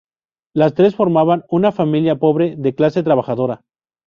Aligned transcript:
Los 0.55 0.73
tres 0.73 0.95
formaban 0.95 1.45
una 1.47 1.71
familia 1.71 2.15
pobre 2.17 2.55
de 2.57 2.73
clase 2.73 3.03
trabajadora. 3.03 3.61